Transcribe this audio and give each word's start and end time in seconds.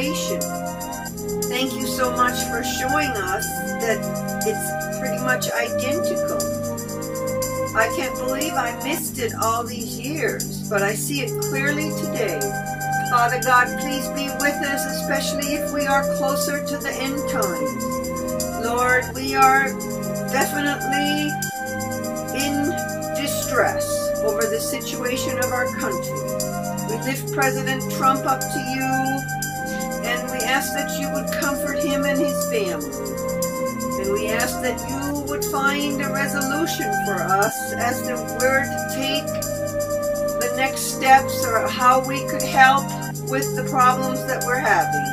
Thank 0.00 1.74
you 1.74 1.86
so 1.86 2.10
much 2.12 2.32
for 2.48 2.64
showing 2.64 3.10
us 3.10 3.46
that 3.84 4.00
it's 4.46 4.98
pretty 4.98 5.22
much 5.22 5.50
identical. 5.50 6.40
I 7.76 7.92
can't 7.94 8.16
believe 8.16 8.54
I 8.54 8.82
missed 8.82 9.18
it 9.18 9.34
all 9.34 9.62
these 9.62 10.00
years, 10.00 10.66
but 10.70 10.82
I 10.82 10.94
see 10.94 11.20
it 11.20 11.42
clearly 11.42 11.90
today. 12.00 12.40
Father 13.10 13.42
God, 13.44 13.78
please 13.80 14.08
be 14.16 14.30
with 14.40 14.56
us, 14.64 14.86
especially 15.02 15.52
if 15.52 15.70
we 15.74 15.86
are 15.86 16.02
closer 16.16 16.64
to 16.64 16.78
the 16.78 16.92
end 16.94 17.18
times. 17.28 17.84
Lord, 18.64 19.04
we 19.14 19.34
are 19.34 19.68
definitely 20.32 21.28
in 22.40 22.70
distress 23.20 23.84
over 24.24 24.46
the 24.46 24.60
situation 24.60 25.38
of 25.40 25.52
our 25.52 25.66
country. 25.76 26.88
We 26.88 26.96
lift 27.04 27.34
President 27.34 27.82
Trump 27.92 28.24
up 28.24 28.40
to 28.40 28.60
you 28.74 29.39
ask 30.50 30.74
that 30.74 30.90
you 30.98 31.08
would 31.14 31.30
comfort 31.40 31.78
him 31.78 32.04
and 32.04 32.18
his 32.18 32.34
family. 32.50 32.90
And 34.02 34.12
we 34.12 34.26
ask 34.26 34.60
that 34.62 34.82
you 34.90 35.22
would 35.30 35.44
find 35.44 36.02
a 36.02 36.12
resolution 36.12 36.90
for 37.06 37.22
us 37.22 37.72
as 37.74 38.02
to 38.02 38.16
where 38.40 38.64
to 38.64 38.78
take 38.92 39.26
the 40.42 40.52
next 40.56 40.96
steps 40.96 41.46
or 41.46 41.68
how 41.68 42.04
we 42.04 42.26
could 42.26 42.42
help 42.42 42.82
with 43.30 43.54
the 43.54 43.64
problems 43.70 44.26
that 44.26 44.42
we're 44.44 44.58
having. 44.58 45.06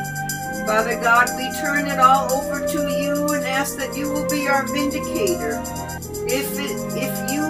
Father 0.66 1.00
God, 1.00 1.30
we 1.38 1.46
turn 1.62 1.86
it 1.86 2.00
all 2.00 2.32
over 2.34 2.66
to 2.66 2.90
you 3.00 3.28
and 3.34 3.46
ask 3.46 3.78
that 3.78 3.96
you 3.96 4.10
will 4.10 4.28
be 4.28 4.48
our 4.48 4.66
vindicator. 4.66 5.62
If 6.26 6.58
it, 6.58 6.74
if 6.98 7.32
you 7.32 7.42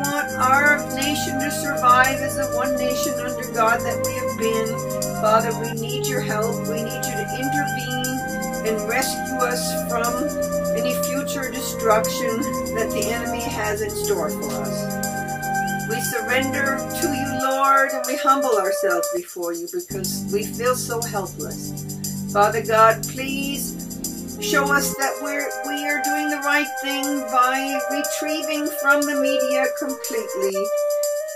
want 0.00 0.32
our 0.40 0.80
nation 0.96 1.38
to 1.40 1.50
survive 1.50 2.18
as 2.18 2.38
a 2.38 2.56
one 2.56 2.74
nation 2.76 3.12
under 3.20 3.52
God 3.52 3.80
that 3.80 4.00
we 4.00 4.12
have 4.14 4.38
been, 4.38 5.02
Father, 5.20 5.52
we 5.60 5.70
need 5.80 6.01
your 6.12 6.20
help. 6.20 6.68
We 6.68 6.84
need 6.84 7.02
you 7.08 7.16
to 7.16 7.26
intervene 7.40 8.68
and 8.68 8.88
rescue 8.88 9.38
us 9.40 9.64
from 9.88 10.28
any 10.76 10.92
future 11.08 11.50
destruction 11.50 12.42
that 12.76 12.90
the 12.92 13.10
enemy 13.10 13.40
has 13.40 13.80
in 13.80 13.88
store 13.88 14.28
for 14.28 14.50
us. 14.52 15.88
We 15.88 15.98
surrender 16.02 16.76
to 16.76 17.08
you, 17.08 17.48
Lord, 17.48 17.92
and 17.92 18.04
we 18.06 18.16
humble 18.16 18.58
ourselves 18.58 19.08
before 19.16 19.54
you 19.54 19.66
because 19.72 20.30
we 20.30 20.44
feel 20.44 20.76
so 20.76 21.00
helpless. 21.00 22.30
Father 22.30 22.62
God, 22.62 23.02
please 23.08 24.36
show 24.38 24.70
us 24.70 24.94
that 24.96 25.16
we're 25.22 25.48
we 25.66 25.86
are 25.88 26.02
doing 26.02 26.28
the 26.28 26.42
right 26.44 26.68
thing 26.82 27.04
by 27.32 27.80
retrieving 27.90 28.66
from 28.82 29.00
the 29.00 29.18
media 29.20 29.66
completely 29.78 30.66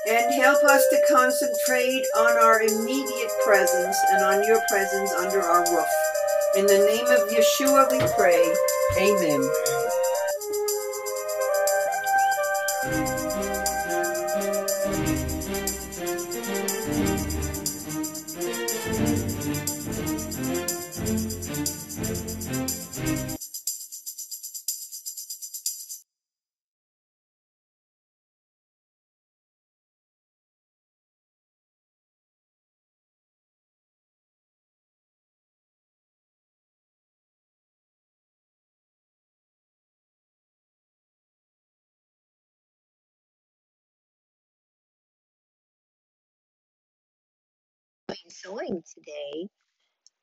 and 0.08 0.34
help 0.34 0.62
us 0.64 0.86
to 0.88 1.00
concentrate 1.08 2.06
on 2.16 2.38
our 2.38 2.62
immediate 2.62 3.30
presence 3.44 3.96
and 4.10 4.22
on 4.24 4.44
your 4.46 4.60
presence 4.68 5.12
under 5.12 5.40
our 5.40 5.60
roof. 5.72 5.88
In 6.56 6.66
the 6.66 6.78
name 6.78 7.06
of 7.06 7.28
Yeshua 7.28 7.90
we 7.90 7.98
pray. 8.16 8.54
Amen. 8.98 9.75
Sewing 48.30 48.82
today. 48.94 49.48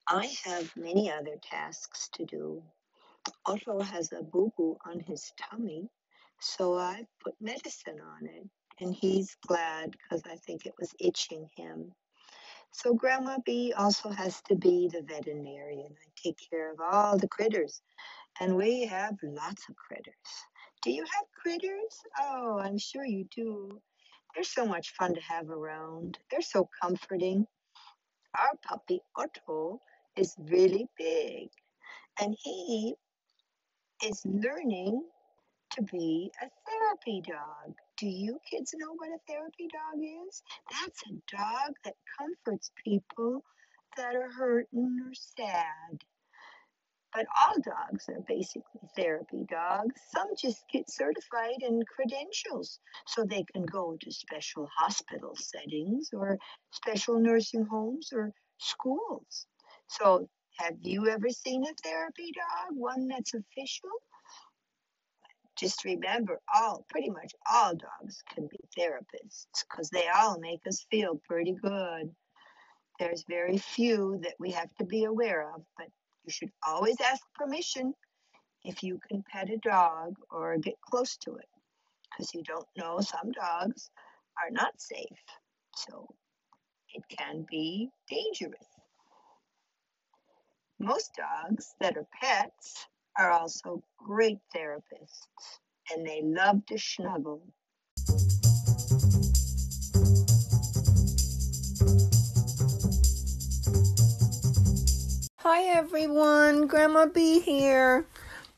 I 0.10 0.32
have 0.46 0.72
many 0.78 1.12
other 1.12 1.38
tasks 1.44 2.10
to 2.16 2.26
do. 2.26 2.64
Otto 3.46 3.82
has 3.82 4.12
a 4.14 4.24
boo 4.24 4.54
boo 4.58 4.78
on 4.86 5.00
his 5.02 5.32
tummy, 5.38 5.90
so 6.42 6.78
I 6.78 7.06
put 7.24 7.36
medicine 7.42 8.00
on 8.02 8.28
it, 8.28 8.48
and 8.82 8.96
he's 8.96 9.36
glad 9.48 9.92
because 9.92 10.24
I 10.32 10.38
think 10.38 10.66
it 10.66 10.74
was 10.80 10.94
itching 11.00 11.50
him. 11.58 11.92
So 12.74 12.94
Grandma 12.96 13.40
B 13.46 13.74
also 13.78 14.10
has 14.10 14.42
to 14.50 14.56
be 14.56 14.90
the 14.90 15.04
veterinarian. 15.04 15.90
I 15.94 16.12
take 16.24 16.38
care 16.52 16.72
of 16.74 16.80
all 16.82 17.18
the 17.18 17.28
critters, 17.30 17.82
and 18.42 18.56
we 18.58 18.86
have 18.88 19.16
lots 19.24 19.70
of 19.70 19.76
critters. 19.76 20.16
Do 20.84 20.92
you 20.92 21.04
have 21.04 21.26
critters? 21.42 22.02
Oh, 22.20 22.60
I'm 22.60 22.78
sure 22.80 23.06
you 23.06 23.26
do. 23.36 23.82
They're 24.36 24.44
so 24.46 24.66
much 24.66 24.92
fun 24.96 25.16
to 25.16 25.22
have 25.22 25.50
around. 25.50 26.20
They're 26.32 26.42
so 26.42 26.70
comforting 26.82 27.48
our 28.38 28.58
puppy 28.68 29.02
Otto 29.16 29.82
is 30.16 30.36
really 30.40 30.88
big 30.98 31.50
and 32.22 32.36
he 32.44 32.96
is 34.06 34.22
learning 34.26 35.04
to 35.72 35.82
be 35.84 36.32
a 36.42 36.48
therapy 36.70 37.22
dog. 37.28 37.76
Do 37.98 38.08
you 38.08 38.40
kids 38.50 38.74
know 38.78 38.94
what 38.96 39.10
a 39.10 39.20
therapy 39.28 39.68
dog 39.72 40.02
is? 40.28 40.44
That's 40.72 41.02
a 41.08 41.36
dog 41.36 41.76
that 41.86 41.96
comforts 42.20 42.72
people 42.84 43.44
that 43.98 44.16
are 44.16 44.32
hurting 44.32 45.00
or 45.06 45.14
sad. 45.14 46.04
But 47.14 47.28
all 47.44 47.56
dogs 47.62 48.10
are 48.10 48.22
basically 48.28 48.82
therapy 48.96 49.46
dogs. 49.50 49.96
Some 50.10 50.36
just 50.36 50.68
get 50.72 50.90
certified 50.90 51.62
and 51.62 51.88
credentials 51.88 52.80
so 53.06 53.24
they 53.24 53.44
can 53.54 53.66
go 53.66 53.96
to 54.02 54.12
special 54.12 54.68
hospital 54.76 55.36
settings 55.36 56.10
or 56.12 56.40
special 56.72 57.20
nursing 57.20 57.66
homes 57.66 58.10
or 58.12 58.34
schools. 58.58 59.46
So, 59.88 60.28
have 60.58 60.76
you 60.82 61.08
ever 61.08 61.30
seen 61.30 61.64
a 61.64 61.74
therapy 61.84 62.32
dog, 62.34 62.76
one 62.76 63.08
that's 63.08 63.34
official? 63.34 63.90
Just 65.56 65.86
remember, 65.86 66.40
all 66.56 66.86
pretty 66.90 67.10
much 67.12 67.34
all 67.52 67.76
dogs 67.76 68.24
can 68.34 68.48
be 68.48 68.60
therapists 68.78 69.64
because 69.70 69.90
they 69.90 70.08
all 70.08 70.40
make 70.40 70.62
us 70.68 70.86
feel 70.90 71.22
pretty 71.28 71.54
good. 71.54 72.10
There's 73.00 73.24
very 73.28 73.58
few 73.58 74.20
that 74.24 74.34
we 74.40 74.52
have 74.52 74.74
to 74.76 74.86
be 74.86 75.04
aware 75.04 75.52
of, 75.54 75.64
but 75.78 75.88
you 76.26 76.32
should 76.32 76.52
always 76.66 76.96
ask 77.02 77.22
permission 77.36 77.94
if 78.64 78.84
you 78.84 79.00
can 79.10 79.24
pet 79.32 79.50
a 79.50 79.58
dog 79.58 80.16
or 80.32 80.58
get 80.58 80.80
close 80.82 81.18
to 81.18 81.36
it 81.36 81.48
because 82.12 82.34
you 82.34 82.44
don't 82.44 82.68
know 82.78 83.00
some 83.00 83.32
dogs 83.32 83.90
are 84.42 84.52
not 84.52 84.80
safe. 84.80 85.08
So 85.76 86.08
it 86.94 87.04
can 87.10 87.46
be 87.50 87.90
dangerous. 88.10 88.68
Most 90.80 91.12
dogs 91.18 91.74
that 91.80 91.98
are 91.98 92.08
pets 92.22 92.88
are 93.18 93.32
also 93.32 93.84
great 93.98 94.40
therapists 94.56 95.60
and 95.94 96.06
they 96.06 96.22
love 96.24 96.66
to 96.68 96.78
snuggle. 96.78 97.42
Hi 105.46 105.64
everyone, 105.64 106.68
Grandma 106.68 107.06
B 107.06 107.42
here. 107.42 108.06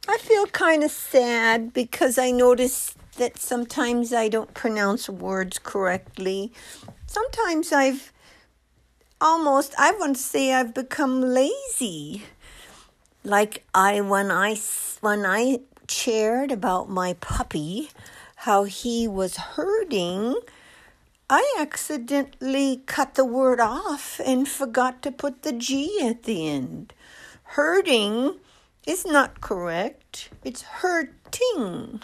I 0.08 0.20
feel 0.20 0.46
kind 0.46 0.84
of 0.84 0.92
sad 0.92 1.74
because 1.74 2.20
I 2.20 2.30
notice 2.30 2.94
that 3.18 3.40
sometimes 3.40 4.14
I 4.14 4.30
don't 4.30 4.54
pronounce 4.54 5.10
words 5.10 5.58
correctly. 5.58 6.54
Sometimes 7.08 7.72
I've 7.72 8.14
almost 9.20 9.74
I 9.80 9.94
want 9.94 10.18
to 10.18 10.22
say 10.22 10.54
I've 10.54 10.76
become 10.76 11.22
lazy. 11.22 12.22
Like 13.24 13.64
I 13.74 14.00
when 14.02 14.30
I 14.30 14.56
when 15.02 15.26
I 15.26 15.62
shared 15.90 16.52
about 16.52 16.88
my 16.88 17.14
puppy 17.14 17.90
how 18.36 18.66
he 18.66 19.08
was 19.08 19.38
hurting 19.38 20.36
I 21.28 21.56
accidentally 21.58 22.84
cut 22.86 23.16
the 23.16 23.26
word 23.26 23.60
off 23.60 24.22
and 24.24 24.48
forgot 24.48 25.02
to 25.02 25.12
put 25.12 25.42
the 25.42 25.54
G 25.54 26.00
at 26.04 26.24
the 26.24 26.48
end. 26.48 26.94
Hurting 27.58 28.36
is 28.86 29.08
not 29.08 29.42
correct, 29.42 30.30
it's 30.44 30.62
hurting. 30.62 32.02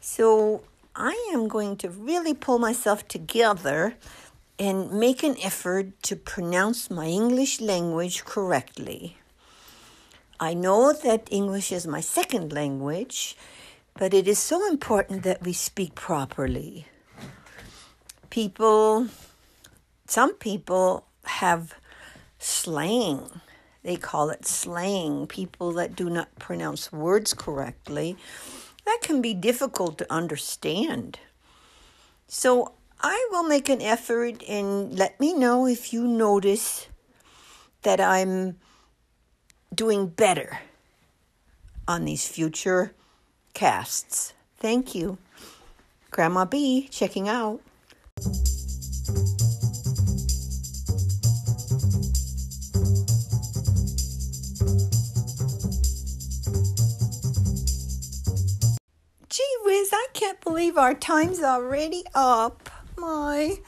So 0.00 0.64
I 0.94 1.30
am 1.32 1.48
going 1.48 1.78
to 1.78 1.88
really 1.88 2.34
pull 2.34 2.58
myself 2.58 3.08
together 3.08 3.94
and 4.58 4.92
make 4.92 5.22
an 5.22 5.36
effort 5.42 6.02
to 6.02 6.14
pronounce 6.14 6.90
my 6.90 7.06
English 7.06 7.62
language 7.62 8.26
correctly. 8.26 9.16
I 10.38 10.52
know 10.52 10.92
that 10.92 11.28
English 11.30 11.72
is 11.72 11.86
my 11.86 12.02
second 12.02 12.52
language, 12.52 13.34
but 13.94 14.12
it 14.12 14.28
is 14.28 14.38
so 14.38 14.68
important 14.68 15.22
that 15.22 15.42
we 15.42 15.54
speak 15.54 15.94
properly. 15.94 16.86
People, 18.30 19.08
some 20.06 20.34
people 20.34 21.06
have 21.24 21.74
slang. 22.38 23.40
They 23.82 23.96
call 23.96 24.30
it 24.30 24.46
slang. 24.46 25.26
People 25.26 25.72
that 25.72 25.96
do 25.96 26.10
not 26.10 26.34
pronounce 26.38 26.92
words 26.92 27.34
correctly. 27.34 28.16
That 28.84 28.98
can 29.02 29.20
be 29.20 29.34
difficult 29.34 29.98
to 29.98 30.12
understand. 30.12 31.18
So 32.28 32.72
I 33.00 33.28
will 33.30 33.44
make 33.44 33.68
an 33.68 33.82
effort 33.82 34.42
and 34.48 34.96
let 34.96 35.18
me 35.20 35.34
know 35.34 35.66
if 35.66 35.92
you 35.92 36.06
notice 36.06 36.88
that 37.82 38.00
I'm 38.00 38.56
doing 39.74 40.08
better 40.08 40.60
on 41.86 42.04
these 42.04 42.26
future 42.26 42.92
casts. 43.54 44.34
Thank 44.58 44.94
you. 44.94 45.18
Grandma 46.10 46.44
B 46.44 46.88
checking 46.90 47.28
out. 47.28 47.60
Gee 59.28 59.56
whiz, 59.64 59.90
I 59.92 60.06
can't 60.14 60.40
believe 60.40 60.78
our 60.78 60.94
time's 60.94 61.40
already 61.42 62.04
up. 62.14 62.70
My. 62.96 63.58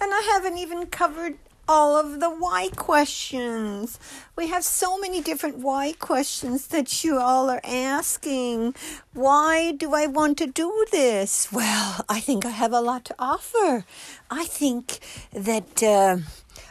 And 0.00 0.14
I 0.14 0.20
haven't 0.32 0.58
even 0.58 0.86
covered 0.86 1.38
all 1.68 1.96
of 1.96 2.20
the 2.20 2.30
why 2.30 2.68
questions. 2.76 3.98
We 4.36 4.48
have 4.48 4.64
so 4.64 4.98
many 4.98 5.20
different 5.20 5.58
why 5.58 5.92
questions 5.98 6.68
that 6.68 7.04
you 7.04 7.18
all 7.18 7.50
are 7.50 7.60
asking. 7.64 8.74
Why 9.12 9.72
do 9.72 9.94
I 9.94 10.06
want 10.06 10.38
to 10.38 10.46
do 10.46 10.86
this? 10.92 11.52
Well, 11.52 12.04
I 12.08 12.20
think 12.20 12.44
I 12.44 12.50
have 12.50 12.72
a 12.72 12.80
lot 12.80 13.04
to 13.06 13.14
offer. 13.18 13.84
I 14.30 14.44
think 14.44 14.98
that 15.32 15.82
uh, 15.82 16.18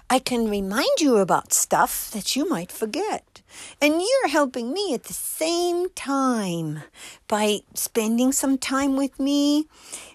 I 0.09 0.19
can 0.19 0.50
remind 0.50 1.00
you 1.00 1.18
about 1.18 1.53
stuff 1.53 2.12
that 2.12 2.36
you 2.36 2.48
might 2.48 2.71
forget. 2.71 3.41
And 3.81 4.01
you're 4.01 4.30
helping 4.30 4.74
me 4.74 4.94
at 4.94 5.06
the 5.06 5.13
same 5.13 5.89
time 5.89 6.83
by 7.27 7.62
spending 7.74 8.31
some 8.31 8.57
time 8.57 8.95
with 8.95 9.19
me. 9.19 9.68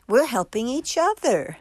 We're 0.06 0.26
helping 0.26 0.68
each 0.68 0.96
other. 0.98 1.58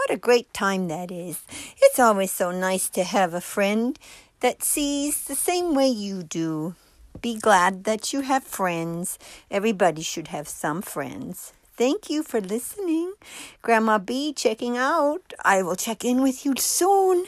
What 0.00 0.16
a 0.16 0.16
great 0.16 0.54
time 0.54 0.88
that 0.88 1.12
is. 1.12 1.44
It's 1.76 1.98
always 1.98 2.32
so 2.32 2.50
nice 2.50 2.88
to 2.88 3.04
have 3.04 3.34
a 3.34 3.40
friend 3.42 3.98
that 4.40 4.62
sees 4.62 5.24
the 5.24 5.34
same 5.34 5.74
way 5.74 5.88
you 5.88 6.22
do. 6.22 6.74
Be 7.20 7.38
glad 7.38 7.84
that 7.84 8.10
you 8.10 8.22
have 8.22 8.42
friends. 8.42 9.18
Everybody 9.50 10.00
should 10.00 10.28
have 10.28 10.48
some 10.48 10.80
friends. 10.80 11.52
Thank 11.76 12.08
you 12.08 12.22
for 12.22 12.40
listening. 12.40 13.12
Grandma 13.60 13.98
B 13.98 14.32
checking 14.32 14.78
out. 14.78 15.34
I 15.44 15.62
will 15.62 15.76
check 15.76 16.02
in 16.02 16.22
with 16.22 16.46
you 16.46 16.54
soon. 16.56 17.26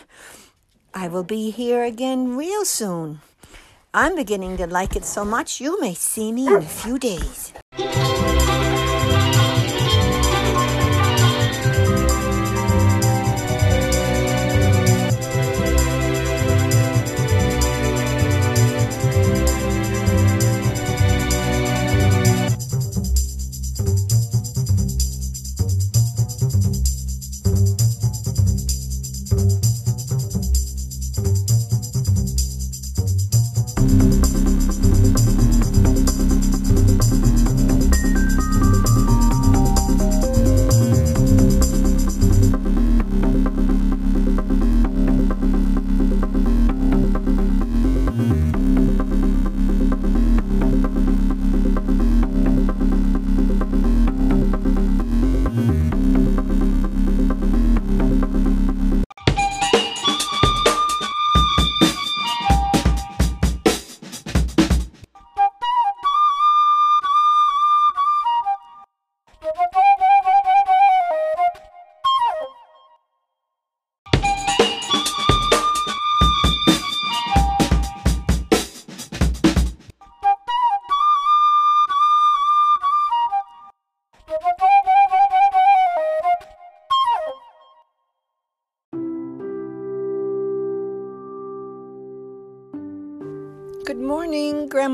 I 0.94 1.08
will 1.08 1.24
be 1.24 1.50
here 1.50 1.84
again 1.84 2.38
real 2.38 2.64
soon. 2.64 3.20
I'm 3.92 4.16
beginning 4.16 4.56
to 4.56 4.66
like 4.66 4.96
it 4.96 5.04
so 5.04 5.26
much 5.26 5.60
you 5.60 5.78
may 5.78 5.92
see 5.92 6.32
me 6.32 6.46
in 6.46 6.54
a 6.54 6.62
few 6.62 6.98
days. 6.98 7.52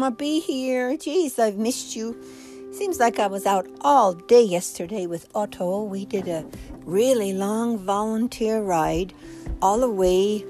Morning, 0.08 0.16
Grandma 0.16 0.16
B 0.16 0.40
here. 0.40 0.96
Geez, 0.96 1.38
I've 1.38 1.58
missed 1.58 1.96
you. 1.96 2.16
Seems 2.72 2.98
like 2.98 3.18
I 3.18 3.26
was 3.26 3.46
out 3.46 3.66
all 3.80 4.14
day 4.14 4.42
yesterday 4.42 5.06
with 5.06 5.28
Otto. 5.34 5.84
We 5.84 6.06
did 6.06 6.28
a 6.28 6.44
really 6.86 7.32
long 7.32 7.78
volunteer 7.78 8.62
ride 8.62 9.12
all 9.60 9.80
the 9.80 9.90
way 9.90 10.44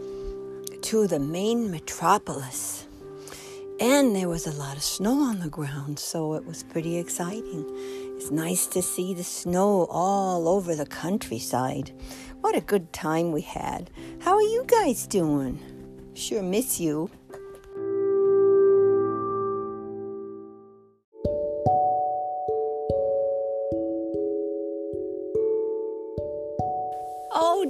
to 0.82 1.06
the 1.06 1.18
main 1.18 1.70
metropolis. 1.70 2.86
And 3.80 4.14
there 4.14 4.28
was 4.28 4.46
a 4.46 4.58
lot 4.58 4.76
of 4.76 4.82
snow 4.82 5.22
on 5.22 5.40
the 5.40 5.48
ground, 5.48 5.98
so 5.98 6.34
it 6.34 6.44
was 6.44 6.64
pretty 6.64 6.98
exciting. 6.98 7.64
It's 8.16 8.30
nice 8.30 8.66
to 8.68 8.82
see 8.82 9.14
the 9.14 9.24
snow 9.24 9.86
all 9.90 10.48
over 10.48 10.74
the 10.74 10.86
countryside. 10.86 11.92
What 12.40 12.56
a 12.56 12.60
good 12.60 12.92
time 12.92 13.32
we 13.32 13.42
had. 13.42 13.90
How 14.20 14.34
are 14.34 14.50
you 14.54 14.64
guys 14.66 15.06
doing? 15.06 15.58
Sure 16.14 16.42
miss 16.42 16.80
you. 16.80 17.10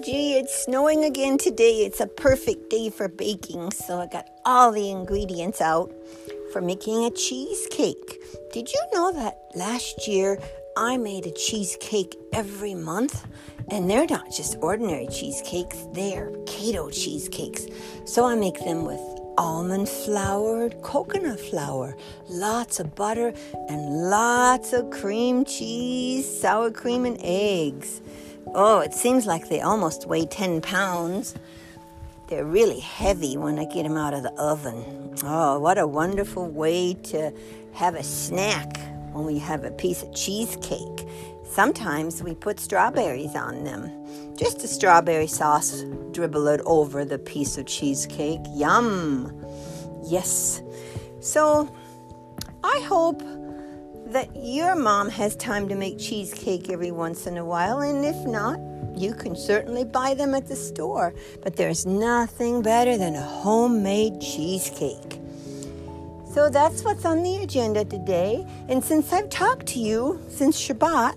Gee, 0.09 0.39
it's 0.39 0.65
snowing 0.65 1.05
again 1.05 1.37
today. 1.37 1.85
It's 1.85 2.01
a 2.01 2.07
perfect 2.07 2.71
day 2.71 2.89
for 2.89 3.09
baking, 3.09 3.73
so 3.73 4.01
I 4.01 4.07
got 4.07 4.27
all 4.47 4.73
the 4.73 4.91
ingredients 4.91 5.61
out 5.61 5.93
for 6.51 6.63
making 6.63 7.05
a 7.05 7.11
cheesecake. 7.11 8.19
Did 8.51 8.73
you 8.73 8.81
know 8.95 9.13
that 9.13 9.37
last 9.55 10.09
year 10.09 10.41
I 10.79 10.97
made 10.97 11.27
a 11.27 11.31
cheesecake 11.33 12.17
every 12.33 12.75
month? 12.75 13.27
And 13.71 13.91
they're 13.91 14.07
not 14.07 14.33
just 14.33 14.57
ordinary 14.63 15.09
cheesecakes, 15.09 15.77
they're 15.93 16.31
keto 16.47 16.91
cheesecakes. 16.91 17.67
So 18.07 18.25
I 18.25 18.35
make 18.35 18.59
them 18.61 18.87
with 18.87 19.03
almond 19.37 19.91
flour, 19.91 20.71
coconut 20.81 21.39
flour, 21.39 21.95
lots 22.31 22.81
of 22.81 22.95
butter, 22.95 23.35
and 23.69 24.09
lots 24.09 24.73
of 24.73 24.89
cream 24.89 25.45
cheese, 25.45 26.41
sour 26.41 26.71
cream, 26.71 27.05
and 27.05 27.19
eggs. 27.21 28.01
Oh, 28.55 28.81
it 28.81 28.95
seems 28.95 29.27
like 29.27 29.49
they 29.49 29.61
almost 29.61 30.07
weigh 30.07 30.27
10 30.27 30.61
pounds. 30.61 31.35
They're 32.29 32.45
really 32.45 32.81
heavy 32.81 33.37
when 33.37 33.59
I 33.59 33.65
get 33.65 33.85
them 33.85 33.97
out 33.97 34.15
of 34.15 34.23
the 34.23 34.33
oven. 34.33 35.15
Oh, 35.23 35.59
what 35.59 35.79
a 35.79 35.87
wonderful 35.87 36.47
way 36.49 36.95
to 37.05 37.33
have 37.75 37.95
a 37.95 38.03
snack 38.03 38.79
when 39.13 39.25
we 39.25 39.39
have 39.39 39.65
a 39.65 39.71
piece 39.71 40.03
of 40.03 40.15
cheesecake. 40.15 41.07
Sometimes 41.45 42.23
we 42.23 42.35
put 42.35 42.61
strawberries 42.61 43.35
on 43.35 43.65
them. 43.65 43.91
Just 44.37 44.63
a 44.63 44.69
strawberry 44.69 45.27
sauce, 45.27 45.83
dribbled 46.13 46.61
over 46.67 47.05
the 47.05 47.19
piece 47.19 47.59
of 47.59 47.67
cheesecake. 47.67 48.41
Yum! 48.55 49.33
Yes. 50.05 50.63
So 51.21 51.75
I 52.63 52.81
hope 52.81 53.23
that 54.13 54.29
your 54.35 54.75
mom 54.75 55.09
has 55.11 55.37
time 55.37 55.69
to 55.69 55.75
make 55.75 55.99
cheesecake 55.99 56.71
every 56.71 56.91
once 56.91 57.27
in 57.27 57.37
a 57.37 57.45
while, 57.45 57.81
and 57.81 58.05
if 58.05 58.17
not, 58.27 58.59
you 58.97 59.15
can 59.15 59.37
certainly 59.37 59.85
buy 59.85 60.15
them 60.15 60.35
at 60.35 60.49
the 60.49 60.57
store. 60.57 61.15
But 61.43 61.57
there's 61.57 61.87
nothing 61.87 62.63
better 62.63 62.97
than 62.97 63.15
a 63.15 63.23
homemade 63.23 64.21
cheesecake. 64.21 65.21
So 66.33 66.51
that's 66.51 66.83
what's 66.85 67.05
on 67.05 67.23
the 67.23 67.37
agenda 67.43 67.85
today. 67.85 68.47
And 68.69 68.85
since 68.85 69.13
I've 69.13 69.31
talked 69.31 69.67
to 69.69 69.79
you 69.79 70.21
since 70.29 70.61
Shabbat, 70.61 71.17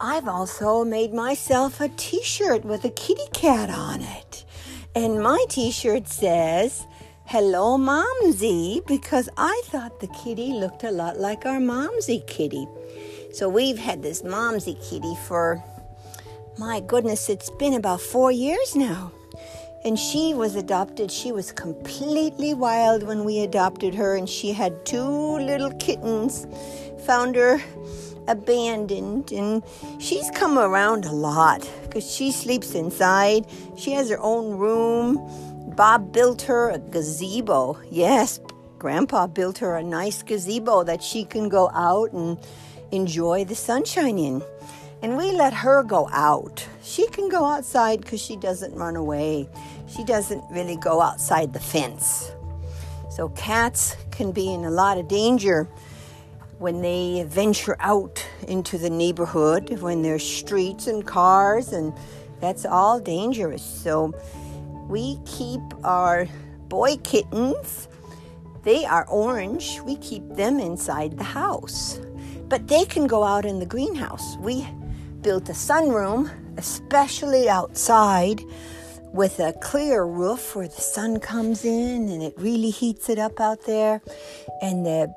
I've 0.00 0.28
also 0.28 0.84
made 0.84 1.14
myself 1.14 1.80
a 1.80 1.88
t 1.90 2.22
shirt 2.22 2.64
with 2.64 2.84
a 2.84 2.90
kitty 2.90 3.28
cat 3.32 3.70
on 3.70 4.02
it. 4.02 4.44
And 4.94 5.22
my 5.22 5.44
t 5.48 5.70
shirt 5.70 6.08
says, 6.08 6.86
Hello, 7.28 7.76
Momsy, 7.76 8.86
because 8.86 9.28
I 9.36 9.60
thought 9.64 9.98
the 9.98 10.06
kitty 10.06 10.52
looked 10.52 10.84
a 10.84 10.92
lot 10.92 11.18
like 11.18 11.44
our 11.44 11.58
Momsy 11.58 12.24
kitty. 12.28 12.68
So 13.32 13.48
we've 13.48 13.78
had 13.78 14.00
this 14.00 14.22
Momsy 14.22 14.76
kitty 14.88 15.16
for, 15.26 15.60
my 16.56 16.78
goodness, 16.78 17.28
it's 17.28 17.50
been 17.50 17.74
about 17.74 18.00
four 18.00 18.30
years 18.30 18.76
now. 18.76 19.10
And 19.84 19.98
she 19.98 20.34
was 20.34 20.54
adopted. 20.54 21.10
She 21.10 21.32
was 21.32 21.50
completely 21.50 22.54
wild 22.54 23.02
when 23.02 23.24
we 23.24 23.40
adopted 23.40 23.92
her, 23.96 24.14
and 24.14 24.28
she 24.28 24.52
had 24.52 24.86
two 24.86 25.00
little 25.00 25.72
kittens. 25.72 26.46
Found 27.06 27.34
her 27.34 27.60
abandoned, 28.28 29.32
and 29.32 29.64
she's 29.98 30.30
come 30.30 30.60
around 30.60 31.04
a 31.04 31.12
lot 31.12 31.68
because 31.82 32.08
she 32.08 32.30
sleeps 32.30 32.76
inside. 32.76 33.46
She 33.76 33.90
has 33.92 34.10
her 34.10 34.20
own 34.20 34.58
room 34.58 35.18
Bob 35.76 36.10
built 36.10 36.40
her 36.42 36.70
a 36.70 36.78
gazebo. 36.78 37.78
Yes, 37.90 38.40
Grandpa 38.78 39.26
built 39.26 39.58
her 39.58 39.76
a 39.76 39.82
nice 39.82 40.22
gazebo 40.22 40.82
that 40.84 41.02
she 41.02 41.26
can 41.26 41.50
go 41.50 41.70
out 41.74 42.12
and 42.12 42.38
enjoy 42.92 43.44
the 43.44 43.54
sunshine 43.54 44.18
in. 44.18 44.42
And 45.02 45.18
we 45.18 45.32
let 45.32 45.52
her 45.52 45.82
go 45.82 46.08
out. 46.12 46.66
She 46.82 47.06
can 47.08 47.28
go 47.28 47.44
outside 47.44 48.00
because 48.00 48.22
she 48.22 48.36
doesn't 48.36 48.74
run 48.74 48.96
away. 48.96 49.50
She 49.86 50.02
doesn't 50.02 50.42
really 50.50 50.76
go 50.76 51.02
outside 51.02 51.52
the 51.52 51.60
fence. 51.60 52.32
So 53.10 53.28
cats 53.30 53.96
can 54.10 54.32
be 54.32 54.50
in 54.52 54.64
a 54.64 54.70
lot 54.70 54.96
of 54.96 55.08
danger 55.08 55.68
when 56.58 56.80
they 56.80 57.26
venture 57.28 57.76
out 57.80 58.26
into 58.48 58.78
the 58.78 58.88
neighborhood, 58.88 59.78
when 59.80 60.00
there's 60.00 60.24
streets 60.24 60.86
and 60.86 61.06
cars, 61.06 61.74
and 61.74 61.92
that's 62.40 62.64
all 62.64 62.98
dangerous. 62.98 63.62
So 63.62 64.14
we 64.88 65.18
keep 65.24 65.60
our 65.84 66.26
boy 66.68 66.96
kittens. 66.98 67.88
They 68.62 68.84
are 68.84 69.06
orange. 69.08 69.80
We 69.84 69.96
keep 69.96 70.28
them 70.30 70.58
inside 70.58 71.18
the 71.18 71.24
house. 71.24 72.00
But 72.48 72.68
they 72.68 72.84
can 72.84 73.06
go 73.06 73.24
out 73.24 73.44
in 73.44 73.58
the 73.58 73.66
greenhouse. 73.66 74.36
We 74.38 74.66
built 75.22 75.48
a 75.48 75.52
sunroom, 75.52 76.30
especially 76.56 77.48
outside, 77.48 78.40
with 79.12 79.40
a 79.40 79.52
clear 79.54 80.04
roof 80.04 80.54
where 80.54 80.68
the 80.68 80.80
sun 80.80 81.20
comes 81.20 81.64
in 81.64 82.08
and 82.08 82.22
it 82.22 82.34
really 82.36 82.70
heats 82.70 83.08
it 83.08 83.18
up 83.18 83.40
out 83.40 83.64
there. 83.66 84.00
And 84.62 84.86
the 84.86 85.12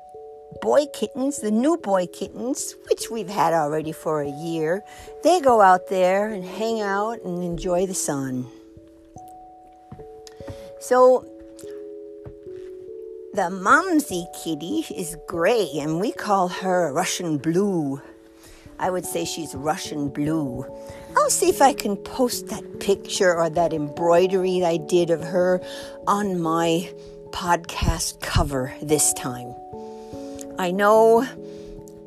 boy 0.60 0.86
kittens, 0.92 1.38
the 1.38 1.50
new 1.50 1.76
boy 1.76 2.06
kittens, 2.06 2.74
which 2.88 3.10
we've 3.10 3.28
had 3.28 3.52
already 3.52 3.92
for 3.92 4.22
a 4.22 4.30
year, 4.30 4.82
they 5.22 5.40
go 5.40 5.60
out 5.60 5.88
there 5.88 6.28
and 6.28 6.44
hang 6.44 6.80
out 6.80 7.20
and 7.22 7.44
enjoy 7.44 7.86
the 7.86 7.94
sun. 7.94 8.46
So 10.80 11.26
the 13.34 13.50
Momsy 13.50 14.24
kitty 14.42 14.86
is 14.96 15.16
gray 15.28 15.68
and 15.78 16.00
we 16.00 16.10
call 16.10 16.48
her 16.48 16.90
Russian 16.92 17.36
blue. 17.36 18.00
I 18.78 18.88
would 18.88 19.04
say 19.04 19.26
she's 19.26 19.54
Russian 19.54 20.08
blue. 20.08 20.64
I'll 21.16 21.28
see 21.28 21.50
if 21.50 21.60
I 21.60 21.74
can 21.74 21.96
post 21.98 22.48
that 22.48 22.80
picture 22.80 23.36
or 23.36 23.50
that 23.50 23.74
embroidery 23.74 24.64
I 24.64 24.78
did 24.78 25.10
of 25.10 25.22
her 25.22 25.60
on 26.06 26.40
my 26.40 26.90
podcast 27.28 28.20
cover 28.22 28.72
this 28.80 29.12
time. 29.12 29.54
I 30.58 30.70
know 30.70 31.26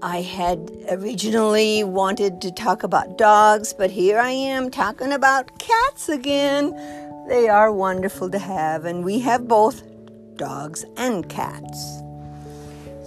I 0.01 0.21
had 0.21 0.71
originally 0.89 1.83
wanted 1.83 2.41
to 2.41 2.51
talk 2.51 2.83
about 2.83 3.17
dogs, 3.17 3.71
but 3.71 3.91
here 3.91 4.19
I 4.19 4.31
am 4.31 4.71
talking 4.71 5.13
about 5.13 5.59
cats 5.59 6.09
again. 6.09 6.73
They 7.27 7.47
are 7.47 7.71
wonderful 7.71 8.29
to 8.31 8.39
have, 8.39 8.83
and 8.85 9.03
we 9.03 9.19
have 9.19 9.47
both 9.47 9.83
dogs 10.35 10.83
and 10.97 11.27
cats. 11.29 12.01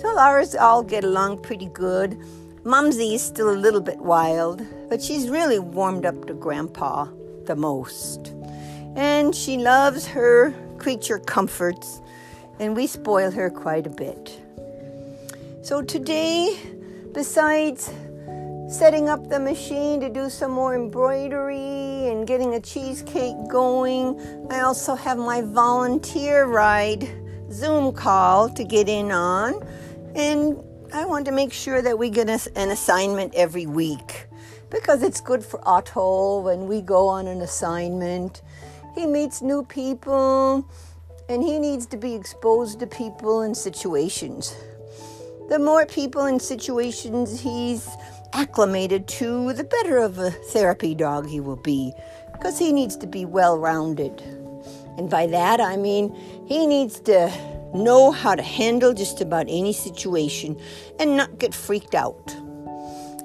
So 0.00 0.18
ours 0.18 0.54
all 0.54 0.82
get 0.82 1.04
along 1.04 1.42
pretty 1.42 1.66
good. 1.66 2.18
Mumsy 2.64 3.14
is 3.14 3.22
still 3.22 3.50
a 3.50 3.56
little 3.56 3.80
bit 3.80 3.98
wild, 3.98 4.62
but 4.88 5.02
she's 5.02 5.28
really 5.28 5.58
warmed 5.58 6.06
up 6.06 6.26
to 6.26 6.34
Grandpa 6.34 7.06
the 7.44 7.56
most. 7.56 8.32
And 8.96 9.34
she 9.34 9.58
loves 9.58 10.06
her 10.06 10.54
creature 10.78 11.18
comforts, 11.18 12.00
and 12.58 12.74
we 12.74 12.86
spoil 12.86 13.30
her 13.30 13.50
quite 13.50 13.86
a 13.86 13.90
bit. 13.90 14.40
So 15.62 15.82
today, 15.82 16.56
besides 17.12 17.90
setting 18.68 19.08
up 19.08 19.28
the 19.28 19.38
machine 19.38 20.00
to 20.00 20.08
do 20.08 20.28
some 20.28 20.50
more 20.50 20.74
embroidery 20.74 22.08
and 22.08 22.26
getting 22.26 22.54
a 22.54 22.60
cheesecake 22.60 23.36
going. 23.48 24.18
I 24.50 24.60
also 24.60 24.96
have 24.96 25.18
my 25.18 25.40
volunteer 25.42 26.46
ride 26.46 27.08
Zoom 27.52 27.92
call 27.94 28.48
to 28.50 28.64
get 28.64 28.88
in 28.88 29.12
on. 29.12 29.64
And 30.16 30.60
I 30.92 31.04
want 31.04 31.26
to 31.26 31.32
make 31.32 31.52
sure 31.52 31.80
that 31.80 31.96
we 31.96 32.10
get 32.10 32.28
an 32.28 32.70
assignment 32.70 33.34
every 33.34 33.66
week 33.66 34.26
because 34.70 35.02
it's 35.02 35.20
good 35.20 35.44
for 35.44 35.60
Otto 35.66 36.40
when 36.40 36.66
we 36.66 36.80
go 36.80 37.06
on 37.06 37.28
an 37.28 37.42
assignment. 37.42 38.42
He 38.96 39.06
meets 39.06 39.42
new 39.42 39.62
people 39.62 40.68
and 41.28 41.42
he 41.42 41.60
needs 41.60 41.86
to 41.86 41.96
be 41.96 42.14
exposed 42.14 42.80
to 42.80 42.86
people 42.86 43.42
and 43.42 43.56
situations. 43.56 44.56
The 45.48 45.58
more 45.60 45.86
people 45.86 46.22
and 46.22 46.42
situations 46.42 47.40
he's 47.40 47.88
acclimated 48.32 49.08
to, 49.08 49.52
the 49.52 49.64
better 49.64 49.98
of 49.98 50.18
a 50.18 50.30
therapy 50.30 50.94
dog 50.94 51.28
he 51.28 51.40
will 51.40 51.56
be, 51.56 51.92
because 52.32 52.58
he 52.58 52.72
needs 52.72 52.96
to 52.96 53.06
be 53.06 53.24
well 53.24 53.58
rounded. 53.58 54.20
And 54.98 55.10
by 55.10 55.26
that, 55.26 55.60
I 55.60 55.76
mean 55.76 56.14
he 56.46 56.66
needs 56.66 57.00
to 57.00 57.30
know 57.74 58.10
how 58.10 58.34
to 58.34 58.42
handle 58.42 58.94
just 58.94 59.20
about 59.20 59.46
any 59.48 59.72
situation 59.72 60.58
and 60.98 61.16
not 61.16 61.38
get 61.38 61.54
freaked 61.54 61.94
out. 61.94 62.34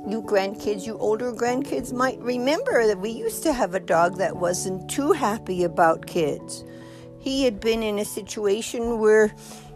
You 0.07 0.23
grandkids, 0.23 0.85
you 0.85 0.97
older 0.97 1.31
grandkids 1.31 1.93
might 1.93 2.19
remember 2.19 2.87
that 2.87 2.99
we 2.99 3.11
used 3.11 3.43
to 3.43 3.53
have 3.53 3.75
a 3.75 3.79
dog 3.79 4.17
that 4.17 4.37
wasn't 4.37 4.89
too 4.89 5.11
happy 5.11 5.63
about 5.63 6.07
kids. 6.07 6.63
He 7.19 7.43
had 7.43 7.59
been 7.59 7.83
in 7.83 7.99
a 7.99 8.05
situation 8.05 8.99
where 8.99 9.33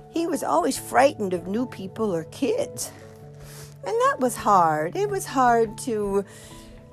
he 0.10 0.26
was 0.26 0.44
always 0.44 0.80
frightened 0.80 1.34
of 1.34 1.46
new 1.46 1.68
people 1.68 2.14
or 2.14 2.24
kids. 2.26 2.92
And 3.86 3.96
that 3.96 4.18
was 4.20 4.36
hard. 4.36 4.96
It 4.96 5.10
was 5.10 5.26
hard 5.26 5.78
to 5.80 6.26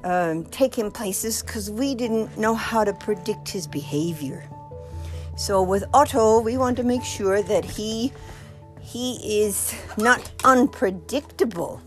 um, 0.05 0.45
take 0.47 0.75
him 0.75 0.91
places 0.91 1.43
because 1.43 1.71
we 1.71 1.95
didn't 1.95 2.37
know 2.37 2.55
how 2.55 2.85
to 2.85 2.93
predict 2.93 3.49
his 3.49 3.67
behavior. 3.67 4.45
So 5.37 5.63
with 5.63 5.85
Otto, 5.95 6.41
we 6.41 6.57
want 6.59 6.77
to 6.77 6.83
make 6.83 7.05
sure 7.05 7.43
that 7.43 7.65
he 7.65 8.13
he 8.81 9.43
is 9.43 9.75
not 9.97 10.31
unpredictable. 10.45 11.81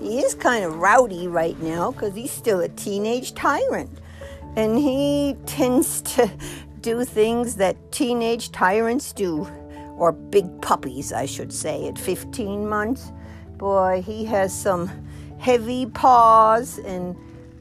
He 0.00 0.20
is 0.20 0.34
kind 0.34 0.64
of 0.64 0.76
rowdy 0.76 1.28
right 1.28 1.60
now 1.60 1.92
because 1.92 2.14
he's 2.14 2.32
still 2.32 2.60
a 2.60 2.68
teenage 2.68 3.34
tyrant. 3.34 3.98
And 4.56 4.78
he 4.78 5.36
tends 5.46 6.00
to 6.02 6.30
do 6.80 7.04
things 7.04 7.56
that 7.56 7.92
teenage 7.92 8.50
tyrants 8.50 9.12
do, 9.12 9.46
or 9.96 10.12
big 10.12 10.60
puppies, 10.62 11.12
I 11.12 11.26
should 11.26 11.52
say, 11.52 11.86
at 11.86 11.98
15 11.98 12.66
months. 12.66 13.12
Boy, 13.60 14.02
he 14.06 14.24
has 14.24 14.58
some 14.58 14.90
heavy 15.38 15.84
paws, 15.84 16.78
and 16.78 17.14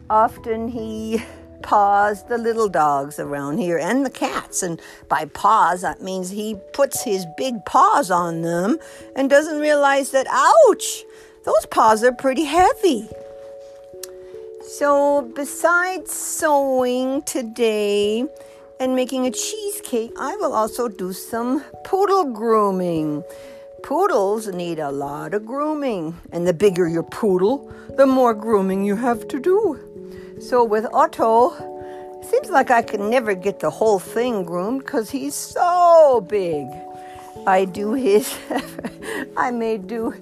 often 0.10 0.70
he 0.70 1.22
paws 1.62 2.24
the 2.24 2.38
little 2.38 2.70
dogs 2.70 3.20
around 3.20 3.58
here 3.58 3.78
and 3.78 4.06
the 4.06 4.10
cats. 4.10 4.64
And 4.64 4.82
by 5.10 5.26
paws, 5.26 5.82
that 5.82 6.02
means 6.02 6.30
he 6.30 6.56
puts 6.72 7.04
his 7.04 7.26
big 7.36 7.66
paws 7.66 8.10
on 8.10 8.44
them 8.44 8.78
and 9.14 9.30
doesn't 9.30 9.60
realize 9.60 10.12
that, 10.12 10.26
ouch, 10.30 11.04
those 11.44 11.66
paws 11.66 12.02
are 12.06 12.14
pretty 12.14 12.46
heavy. 12.46 13.10
So, 14.78 15.30
besides 15.36 16.14
sewing 16.14 17.24
today 17.24 18.24
and 18.80 18.96
making 18.96 19.26
a 19.26 19.32
cheesecake, 19.32 20.14
I 20.18 20.38
will 20.38 20.54
also 20.54 20.88
do 20.88 21.12
some 21.12 21.62
poodle 21.84 22.24
grooming. 22.24 23.26
Poodles 23.84 24.48
need 24.48 24.80
a 24.80 24.92
lot 24.92 25.34
of 25.34 25.46
grooming, 25.46 26.18
and 26.32 26.48
the 26.48 26.54
bigger 26.54 26.88
your 26.88 27.04
poodle, 27.04 27.72
the 27.98 28.06
more 28.06 28.34
grooming 28.34 28.84
you 28.84 28.96
have 28.96 29.28
to 29.30 29.40
do. 29.40 29.80
So 30.40 30.64
with 30.64 30.86
Otto, 30.94 31.52
it 32.20 32.26
seems 32.26 32.50
like 32.50 32.72
I 32.72 32.82
can 32.82 33.10
never 33.10 33.34
get 33.34 33.60
the 33.60 33.70
whole 33.70 34.00
thing 34.00 34.44
groomed 34.44 34.80
because 34.80 35.10
he's 35.10 35.36
so 35.36 36.26
big. 36.28 36.68
I 37.48 37.66
do 37.66 37.94
his, 37.94 38.38
I 39.38 39.52
may 39.52 39.78
do 39.78 40.14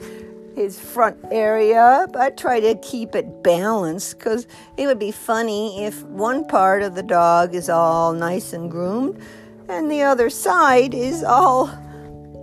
his 0.56 0.80
front 0.80 1.18
area, 1.32 2.08
but 2.12 2.22
I 2.22 2.30
try 2.32 2.60
to 2.60 2.76
keep 2.76 3.16
it 3.16 3.44
balanced 3.44 4.18
because 4.18 4.48
it 4.78 4.88
would 4.88 5.00
be 5.00 5.12
funny 5.12 5.84
if 5.84 6.04
one 6.04 6.46
part 6.48 6.84
of 6.84 6.96
the 6.96 7.04
dog 7.04 7.56
is 7.56 7.70
all 7.70 8.14
nice 8.14 8.54
and 8.54 8.70
groomed 8.70 9.22
and 9.70 9.92
the 9.92 10.02
other 10.02 10.30
side 10.30 10.94
is 10.94 11.24
all 11.24 11.68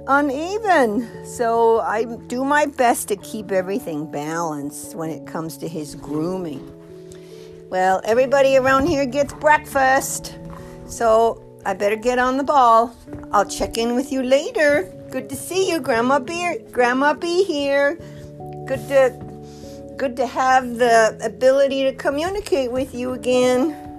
uneven. 0.07 1.27
So 1.27 1.81
I 1.81 2.05
do 2.27 2.45
my 2.45 2.67
best 2.67 3.09
to 3.09 3.17
keep 3.17 3.51
everything 3.53 4.11
balanced 4.11 4.95
when 4.95 5.11
it 5.11 5.27
comes 5.27 5.57
to 5.59 5.69
his 5.69 5.95
grooming. 5.95 6.71
Well, 7.71 8.01
everybody 8.05 8.57
around 8.57 8.87
here 8.87 9.07
gets 9.07 9.33
breakfast. 9.35 10.39
So 10.87 11.43
I 11.67 11.75
better 11.75 11.97
get 11.97 12.19
on 12.19 12.37
the 12.37 12.45
ball. 12.45 12.95
I'll 13.33 13.49
check 13.49 13.79
in 13.79 13.95
with 13.95 14.13
you 14.13 14.23
later. 14.23 14.93
Good 15.11 15.29
to 15.31 15.37
see 15.37 15.71
you, 15.71 15.81
Grandma 15.81 16.19
B. 16.19 16.59
Grandma 16.71 17.15
B 17.15 17.45
here. 17.45 17.97
Good 18.67 18.87
to 18.89 19.25
good 19.97 20.17
to 20.17 20.27
have 20.27 20.77
the 20.77 21.17
ability 21.23 21.85
to 21.85 21.93
communicate 21.95 22.71
with 22.73 22.95
you 22.95 23.13
again. 23.13 23.94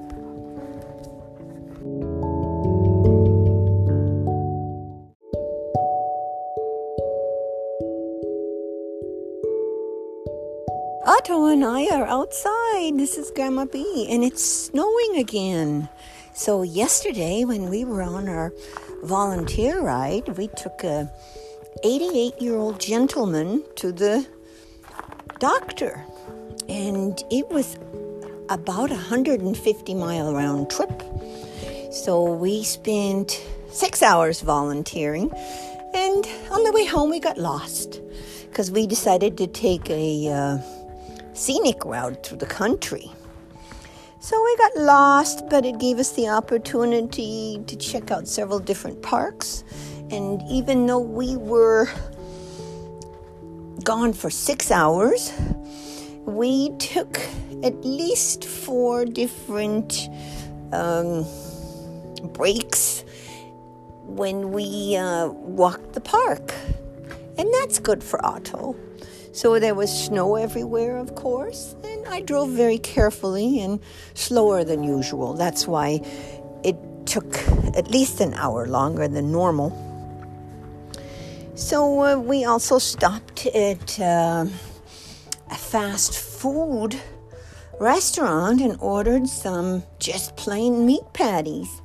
Otto 11.26 11.46
and 11.48 11.66
I 11.66 11.88
are 11.88 12.06
outside. 12.06 13.00
This 13.00 13.18
is 13.18 13.32
Grandma 13.32 13.66
B, 13.66 14.06
and 14.12 14.24
it's 14.24 14.46
snowing 14.46 15.18
again. 15.18 15.90
So, 16.36 16.62
yesterday, 16.62 17.44
when 17.46 17.68
we 17.68 17.84
were 17.84 18.04
on 18.04 18.30
our 18.30 18.54
volunteer 19.02 19.82
ride, 19.82 20.38
we 20.38 20.50
took 20.50 20.84
a 20.84 21.12
88 21.84 22.40
year 22.40 22.56
old 22.56 22.80
gentleman 22.80 23.64
to 23.78 23.92
the 23.92 24.28
doctor, 25.40 26.06
and 26.70 27.20
it 27.32 27.50
was 27.50 27.76
about 28.50 28.92
a 28.92 28.96
150 29.10 29.96
mile 29.96 30.32
round 30.32 30.70
trip. 30.70 31.02
So, 31.92 32.36
we 32.36 32.64
spent 32.64 33.44
six 33.72 34.04
hours 34.04 34.42
volunteering, 34.42 35.32
and 35.96 36.28
on 36.52 36.64
the 36.64 36.72
way 36.72 36.86
home, 36.86 37.10
we 37.10 37.20
got 37.20 37.40
lost 37.40 38.00
because 38.48 38.70
we 38.70 38.86
decided 38.86 39.40
to 39.40 39.48
take 39.48 39.90
a 39.90 40.30
uh, 40.30 40.75
scenic 41.36 41.84
route 41.86 42.26
through 42.26 42.38
the 42.38 42.46
country. 42.46 43.12
So 44.20 44.42
we 44.44 44.58
got 44.58 44.78
lost, 44.78 45.50
but 45.50 45.66
it 45.66 45.78
gave 45.78 46.00
us 46.00 46.14
the 46.14 46.30
opportunity 46.30 47.62
to 47.68 47.76
check 47.76 48.10
out 48.10 48.28
several 48.28 48.60
different 48.60 49.02
parks. 49.04 49.64
And 50.10 50.42
even 50.50 50.88
though 50.88 51.00
we 51.00 51.38
were 51.38 51.88
gone 53.84 54.14
for 54.14 54.30
six 54.32 54.72
hours, 54.72 55.32
we 56.26 56.76
took 56.78 57.20
at 57.64 57.86
least 57.86 58.46
four 58.46 59.06
different 59.06 60.10
um, 60.72 61.26
breaks 62.34 63.04
when 64.06 64.52
we 64.52 64.96
uh, 64.96 65.28
walked 65.28 65.94
the 65.94 66.02
park. 66.02 66.54
And 67.38 67.54
that's 67.62 67.80
good 67.80 68.04
for 68.04 68.26
Otto. 68.26 68.76
So 69.36 69.60
there 69.60 69.76
was 69.76 69.92
snow 69.92 70.38
everywhere, 70.38 70.96
of 70.96 71.14
course, 71.16 71.76
and 71.84 72.08
I 72.08 72.22
drove 72.22 72.52
very 72.52 72.78
carefully 72.78 73.60
and 73.60 73.82
slower 74.14 74.64
than 74.64 74.82
usual. 74.82 75.34
That's 75.34 75.68
why 75.68 76.00
it 76.64 76.78
took 77.06 77.38
at 77.76 77.92
least 77.92 78.22
an 78.22 78.34
hour 78.36 78.66
longer 78.66 79.10
than 79.10 79.34
normal. 79.34 79.76
So 81.54 82.02
uh, 82.02 82.18
we 82.18 82.46
also 82.46 82.80
stopped 82.80 83.46
at 83.48 84.00
uh, 84.00 84.46
a 85.52 85.56
fast 85.56 86.18
food 86.18 86.98
restaurant 87.78 88.62
and 88.62 88.78
ordered 88.80 89.28
some 89.28 89.84
just 90.00 90.38
plain 90.38 90.86
meat 90.86 91.04
patties. 91.12 91.82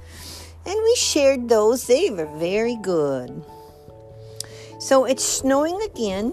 And 0.64 0.76
we 0.84 0.94
shared 0.94 1.48
those, 1.48 1.88
they 1.88 2.10
were 2.10 2.30
very 2.38 2.76
good. 2.76 3.42
So 4.78 5.04
it's 5.04 5.24
snowing 5.24 5.82
again 5.82 6.32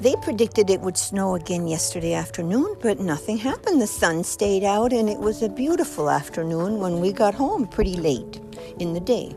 they 0.00 0.14
predicted 0.16 0.68
it 0.70 0.80
would 0.80 0.98
snow 0.98 1.34
again 1.34 1.66
yesterday 1.66 2.12
afternoon, 2.12 2.76
but 2.80 3.00
nothing 3.00 3.38
happened. 3.38 3.80
The 3.80 3.86
sun 3.86 4.24
stayed 4.24 4.62
out, 4.62 4.92
and 4.92 5.08
it 5.08 5.18
was 5.18 5.42
a 5.42 5.48
beautiful 5.48 6.10
afternoon 6.10 6.78
when 6.78 7.00
we 7.00 7.12
got 7.12 7.34
home 7.34 7.66
pretty 7.66 7.94
late 7.94 8.40
in 8.78 8.92
the 8.92 9.00
day. 9.00 9.34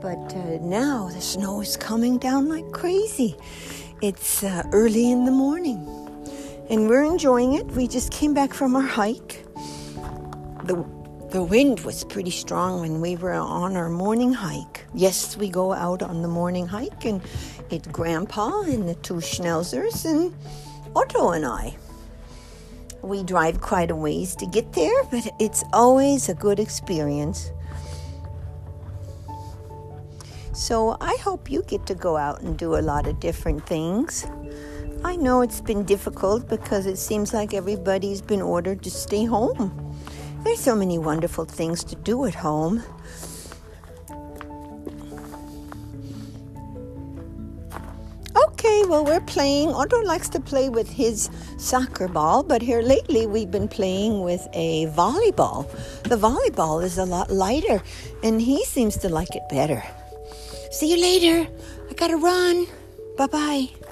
But 0.00 0.34
uh, 0.34 0.58
now 0.60 1.08
the 1.12 1.20
snow 1.20 1.60
is 1.60 1.76
coming 1.76 2.18
down 2.18 2.48
like 2.48 2.70
crazy. 2.70 3.36
It's 4.02 4.44
uh, 4.44 4.62
early 4.72 5.10
in 5.10 5.24
the 5.24 5.32
morning, 5.32 5.84
and 6.70 6.88
we're 6.88 7.04
enjoying 7.04 7.54
it. 7.54 7.66
We 7.68 7.88
just 7.88 8.12
came 8.12 8.34
back 8.34 8.54
from 8.54 8.76
our 8.76 8.82
hike. 8.82 9.44
The 10.64 10.84
the 11.36 11.42
wind 11.42 11.80
was 11.80 12.02
pretty 12.02 12.30
strong 12.30 12.80
when 12.80 12.98
we 13.02 13.14
were 13.14 13.34
on 13.34 13.76
our 13.76 13.90
morning 13.90 14.32
hike. 14.32 14.86
Yes, 14.94 15.36
we 15.36 15.50
go 15.50 15.74
out 15.74 16.02
on 16.02 16.22
the 16.22 16.28
morning 16.28 16.66
hike, 16.66 17.04
and 17.04 17.20
it's 17.68 17.86
Grandpa 17.88 18.62
and 18.62 18.88
the 18.88 18.94
two 18.94 19.16
Schnauzers 19.16 20.06
and 20.06 20.34
Otto 20.96 21.32
and 21.32 21.44
I. 21.44 21.76
We 23.02 23.22
drive 23.22 23.60
quite 23.60 23.90
a 23.90 23.94
ways 23.94 24.34
to 24.36 24.46
get 24.46 24.72
there, 24.72 25.04
but 25.10 25.28
it's 25.38 25.62
always 25.74 26.30
a 26.30 26.34
good 26.34 26.58
experience. 26.58 27.52
So 30.54 30.96
I 31.02 31.18
hope 31.20 31.50
you 31.50 31.62
get 31.64 31.84
to 31.88 31.94
go 31.94 32.16
out 32.16 32.40
and 32.40 32.56
do 32.56 32.76
a 32.76 32.80
lot 32.80 33.06
of 33.06 33.20
different 33.20 33.66
things. 33.66 34.26
I 35.04 35.16
know 35.16 35.42
it's 35.42 35.60
been 35.60 35.84
difficult 35.84 36.48
because 36.48 36.86
it 36.86 36.96
seems 36.96 37.34
like 37.34 37.52
everybody's 37.52 38.22
been 38.22 38.40
ordered 38.40 38.82
to 38.84 38.90
stay 38.90 39.26
home. 39.26 39.82
There's 40.46 40.60
so 40.60 40.76
many 40.76 40.96
wonderful 40.96 41.44
things 41.44 41.82
to 41.82 41.96
do 41.96 42.24
at 42.24 42.36
home. 42.36 42.80
Okay, 48.36 48.84
well, 48.86 49.04
we're 49.04 49.20
playing. 49.22 49.70
Otto 49.70 50.00
likes 50.02 50.28
to 50.28 50.40
play 50.40 50.68
with 50.68 50.88
his 50.88 51.30
soccer 51.58 52.06
ball, 52.06 52.44
but 52.44 52.62
here 52.62 52.80
lately 52.80 53.26
we've 53.26 53.50
been 53.50 53.66
playing 53.66 54.20
with 54.20 54.46
a 54.52 54.86
volleyball. 54.86 55.68
The 56.04 56.16
volleyball 56.16 56.80
is 56.80 56.96
a 56.96 57.04
lot 57.04 57.28
lighter, 57.28 57.82
and 58.22 58.40
he 58.40 58.64
seems 58.64 58.96
to 58.98 59.08
like 59.08 59.34
it 59.34 59.42
better. 59.50 59.82
See 60.70 60.88
you 60.88 60.96
later. 60.96 61.50
I 61.90 61.92
gotta 61.94 62.18
run. 62.18 62.66
Bye 63.18 63.26
bye. 63.26 63.85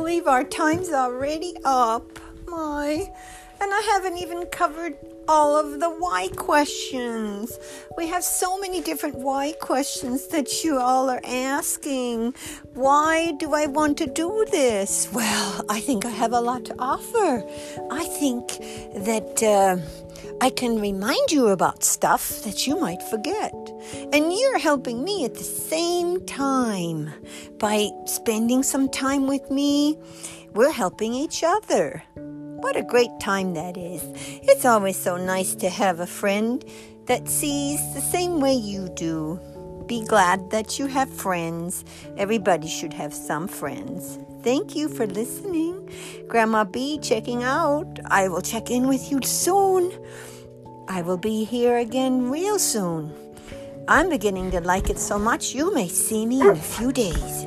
Believe 0.00 0.26
our 0.26 0.44
time's 0.44 0.88
already 0.88 1.52
up. 1.62 2.18
My. 2.46 3.12
And 3.60 3.70
I 3.70 3.82
haven't 3.92 4.16
even 4.16 4.46
covered 4.46 4.96
all 5.28 5.54
of 5.58 5.78
the 5.78 5.90
why 5.90 6.28
questions. 6.36 7.58
We 7.98 8.06
have 8.06 8.24
so 8.24 8.58
many 8.58 8.80
different 8.80 9.16
why 9.16 9.52
questions 9.60 10.28
that 10.28 10.64
you 10.64 10.78
all 10.78 11.10
are 11.10 11.20
asking. 11.22 12.32
Why 12.72 13.32
do 13.32 13.52
I 13.52 13.66
want 13.66 13.98
to 13.98 14.06
do 14.06 14.46
this? 14.50 15.10
Well, 15.12 15.66
I 15.68 15.80
think 15.80 16.06
I 16.06 16.14
have 16.22 16.32
a 16.32 16.40
lot 16.40 16.64
to 16.64 16.74
offer. 16.78 17.44
I 17.90 18.04
think 18.04 18.46
that. 19.06 19.42
Uh, 19.42 19.76
I 20.40 20.50
can 20.50 20.80
remind 20.80 21.30
you 21.30 21.48
about 21.48 21.84
stuff 21.84 22.42
that 22.44 22.66
you 22.66 22.78
might 22.78 23.02
forget. 23.02 23.52
And 24.12 24.32
you're 24.32 24.58
helping 24.58 25.04
me 25.04 25.24
at 25.24 25.34
the 25.34 25.44
same 25.44 26.24
time. 26.26 27.10
By 27.58 27.90
spending 28.06 28.62
some 28.62 28.88
time 28.88 29.26
with 29.26 29.50
me, 29.50 29.98
we're 30.54 30.72
helping 30.72 31.14
each 31.14 31.44
other. 31.44 32.02
What 32.14 32.76
a 32.76 32.82
great 32.82 33.18
time 33.20 33.54
that 33.54 33.76
is. 33.76 34.02
It's 34.42 34.64
always 34.64 34.96
so 34.96 35.16
nice 35.16 35.54
to 35.56 35.70
have 35.70 36.00
a 36.00 36.06
friend 36.06 36.64
that 37.06 37.28
sees 37.28 37.80
the 37.94 38.00
same 38.00 38.40
way 38.40 38.54
you 38.54 38.88
do. 38.94 39.40
Be 39.90 40.04
glad 40.04 40.50
that 40.50 40.78
you 40.78 40.86
have 40.86 41.10
friends. 41.10 41.84
Everybody 42.16 42.68
should 42.68 42.92
have 42.92 43.12
some 43.12 43.48
friends. 43.48 44.20
Thank 44.44 44.76
you 44.76 44.88
for 44.88 45.04
listening. 45.04 45.90
Grandma 46.28 46.62
B 46.62 47.00
checking 47.02 47.42
out. 47.42 47.98
I 48.04 48.28
will 48.28 48.40
check 48.40 48.70
in 48.70 48.86
with 48.86 49.10
you 49.10 49.18
soon. 49.24 49.90
I 50.86 51.02
will 51.02 51.16
be 51.16 51.42
here 51.42 51.78
again 51.78 52.30
real 52.30 52.60
soon. 52.60 53.12
I'm 53.88 54.08
beginning 54.08 54.52
to 54.52 54.60
like 54.60 54.90
it 54.90 54.98
so 55.00 55.18
much 55.18 55.56
you 55.56 55.74
may 55.74 55.88
see 55.88 56.24
me 56.24 56.40
in 56.40 56.50
a 56.50 56.54
few 56.54 56.92
days. 56.92 57.46